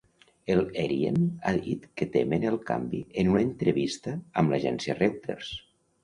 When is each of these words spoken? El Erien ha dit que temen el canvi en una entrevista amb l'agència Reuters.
El 0.51 0.59
Erien 0.83 1.17
ha 1.49 1.51
dit 1.65 1.83
que 2.01 2.07
temen 2.15 2.47
el 2.51 2.57
canvi 2.69 3.01
en 3.23 3.29
una 3.33 3.43
entrevista 3.49 4.15
amb 4.43 4.55
l'agència 4.55 4.97
Reuters. 5.01 5.53